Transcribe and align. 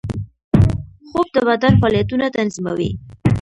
خوب 1.09 1.27
د 1.35 1.37
بدن 1.49 1.73
فعالیتونه 1.81 2.25
تنظیموي 2.37 2.91